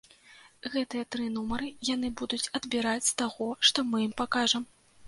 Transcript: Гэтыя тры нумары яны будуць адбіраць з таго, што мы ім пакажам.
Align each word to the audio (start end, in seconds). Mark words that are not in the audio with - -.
Гэтыя 0.75 1.03
тры 1.15 1.27
нумары 1.35 1.67
яны 1.93 2.11
будуць 2.23 2.43
адбіраць 2.61 3.07
з 3.11 3.17
таго, 3.25 3.53
што 3.71 3.89
мы 3.93 3.97
ім 4.09 4.13
пакажам. 4.25 4.63